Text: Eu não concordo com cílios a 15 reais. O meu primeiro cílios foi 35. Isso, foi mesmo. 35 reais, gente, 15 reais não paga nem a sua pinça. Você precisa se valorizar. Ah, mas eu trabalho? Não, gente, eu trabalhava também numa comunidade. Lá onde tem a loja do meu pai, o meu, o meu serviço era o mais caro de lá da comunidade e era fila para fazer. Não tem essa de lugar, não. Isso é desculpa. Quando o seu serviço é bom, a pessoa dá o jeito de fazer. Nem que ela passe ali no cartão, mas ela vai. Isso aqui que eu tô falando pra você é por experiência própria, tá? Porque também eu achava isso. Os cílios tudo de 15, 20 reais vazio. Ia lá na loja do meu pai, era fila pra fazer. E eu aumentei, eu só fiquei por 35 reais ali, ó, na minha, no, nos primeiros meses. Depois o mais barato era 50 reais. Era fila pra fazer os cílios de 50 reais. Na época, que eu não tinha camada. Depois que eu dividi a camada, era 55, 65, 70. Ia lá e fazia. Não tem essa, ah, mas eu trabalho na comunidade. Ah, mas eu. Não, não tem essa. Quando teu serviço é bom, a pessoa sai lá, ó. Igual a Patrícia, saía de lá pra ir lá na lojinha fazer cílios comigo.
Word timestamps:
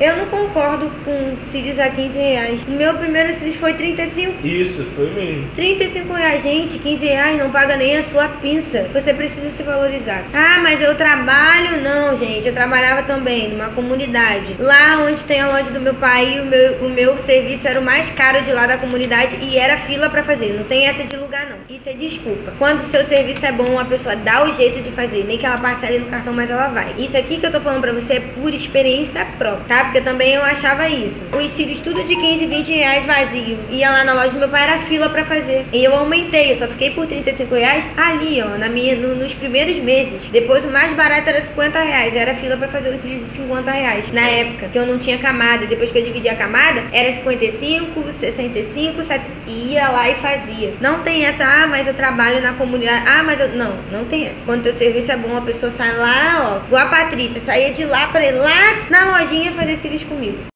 Eu 0.00 0.16
não 0.16 0.26
concordo 0.26 0.90
com 1.04 1.36
cílios 1.52 1.78
a 1.78 1.88
15 1.88 2.18
reais. 2.18 2.60
O 2.66 2.70
meu 2.72 2.94
primeiro 2.94 3.38
cílios 3.38 3.56
foi 3.56 3.74
35. 3.74 4.44
Isso, 4.44 4.84
foi 4.96 5.08
mesmo. 5.10 5.48
35 5.54 6.12
reais, 6.12 6.42
gente, 6.42 6.78
15 6.78 7.06
reais 7.06 7.38
não 7.38 7.50
paga 7.50 7.76
nem 7.76 7.98
a 7.98 8.02
sua 8.04 8.28
pinça. 8.28 8.88
Você 8.92 9.14
precisa 9.14 9.50
se 9.56 9.62
valorizar. 9.62 10.24
Ah, 10.34 10.58
mas 10.60 10.80
eu 10.82 10.96
trabalho? 10.96 11.80
Não, 11.80 12.18
gente, 12.18 12.48
eu 12.48 12.52
trabalhava 12.52 13.04
também 13.04 13.50
numa 13.50 13.68
comunidade. 13.68 14.56
Lá 14.58 14.98
onde 14.98 15.22
tem 15.24 15.40
a 15.40 15.46
loja 15.46 15.70
do 15.70 15.80
meu 15.80 15.94
pai, 15.94 16.40
o 16.40 16.44
meu, 16.44 16.72
o 16.84 16.88
meu 16.88 17.16
serviço 17.18 17.68
era 17.68 17.78
o 17.78 17.84
mais 17.84 18.10
caro 18.10 18.42
de 18.42 18.52
lá 18.52 18.66
da 18.66 18.76
comunidade 18.76 19.36
e 19.40 19.56
era 19.56 19.76
fila 19.78 20.10
para 20.10 20.24
fazer. 20.24 20.54
Não 20.54 20.64
tem 20.64 20.88
essa 20.88 21.04
de 21.04 21.16
lugar, 21.16 21.46
não. 21.46 21.56
Isso 21.74 21.88
é 21.88 21.92
desculpa. 21.92 22.52
Quando 22.58 22.80
o 22.80 22.86
seu 22.86 23.04
serviço 23.06 23.46
é 23.46 23.52
bom, 23.52 23.78
a 23.78 23.84
pessoa 23.84 24.16
dá 24.16 24.44
o 24.44 24.54
jeito 24.56 24.82
de 24.82 24.90
fazer. 24.90 25.24
Nem 25.24 25.38
que 25.38 25.46
ela 25.46 25.58
passe 25.58 25.86
ali 25.86 26.00
no 26.00 26.06
cartão, 26.06 26.32
mas 26.32 26.50
ela 26.50 26.66
vai. 26.66 26.94
Isso 26.98 27.16
aqui 27.16 27.36
que 27.36 27.46
eu 27.46 27.52
tô 27.52 27.60
falando 27.60 27.80
pra 27.80 27.92
você 27.92 28.14
é 28.14 28.20
por 28.20 28.52
experiência 28.52 29.24
própria, 29.38 29.64
tá? 29.68 29.83
Porque 29.84 30.00
também 30.00 30.34
eu 30.34 30.42
achava 30.42 30.88
isso. 30.88 31.22
Os 31.32 31.50
cílios 31.52 31.80
tudo 31.80 32.02
de 32.02 32.16
15, 32.16 32.46
20 32.46 32.72
reais 32.72 33.04
vazio. 33.04 33.58
Ia 33.70 33.90
lá 33.90 34.04
na 34.04 34.14
loja 34.14 34.30
do 34.30 34.38
meu 34.38 34.48
pai, 34.48 34.64
era 34.64 34.78
fila 34.80 35.08
pra 35.08 35.24
fazer. 35.24 35.66
E 35.72 35.84
eu 35.84 35.94
aumentei, 35.94 36.52
eu 36.52 36.58
só 36.58 36.66
fiquei 36.68 36.90
por 36.90 37.06
35 37.06 37.54
reais 37.54 37.84
ali, 37.96 38.42
ó, 38.42 38.58
na 38.58 38.68
minha, 38.68 38.96
no, 38.96 39.14
nos 39.14 39.32
primeiros 39.34 39.76
meses. 39.76 40.22
Depois 40.30 40.64
o 40.64 40.68
mais 40.68 40.94
barato 40.94 41.28
era 41.28 41.42
50 41.42 41.80
reais. 41.80 42.14
Era 42.14 42.34
fila 42.34 42.56
pra 42.56 42.68
fazer 42.68 42.90
os 42.90 43.02
cílios 43.02 43.28
de 43.30 43.36
50 43.38 43.70
reais. 43.70 44.12
Na 44.12 44.28
época, 44.28 44.68
que 44.68 44.78
eu 44.78 44.86
não 44.86 44.98
tinha 44.98 45.18
camada. 45.18 45.66
Depois 45.66 45.90
que 45.90 45.98
eu 45.98 46.04
dividi 46.04 46.28
a 46.28 46.36
camada, 46.36 46.82
era 46.92 47.12
55, 47.16 48.12
65, 48.20 49.02
70. 49.02 49.24
Ia 49.46 49.88
lá 49.88 50.10
e 50.10 50.14
fazia. 50.16 50.74
Não 50.80 51.00
tem 51.00 51.24
essa, 51.26 51.44
ah, 51.44 51.66
mas 51.66 51.86
eu 51.86 51.94
trabalho 51.94 52.40
na 52.40 52.52
comunidade. 52.54 53.04
Ah, 53.06 53.22
mas 53.22 53.40
eu. 53.40 53.48
Não, 53.48 53.76
não 53.90 54.04
tem 54.06 54.26
essa. 54.26 54.36
Quando 54.44 54.62
teu 54.62 54.74
serviço 54.74 55.12
é 55.12 55.16
bom, 55.16 55.36
a 55.36 55.42
pessoa 55.42 55.72
sai 55.72 55.96
lá, 55.96 56.60
ó. 56.62 56.66
Igual 56.66 56.86
a 56.86 56.88
Patrícia, 56.88 57.40
saía 57.42 57.72
de 57.72 57.84
lá 57.84 58.08
pra 58.08 58.24
ir 58.24 58.32
lá 58.32 58.76
na 58.90 59.18
lojinha 59.18 59.52
fazer 59.52 59.73
cílios 59.76 60.04
comigo. 60.04 60.53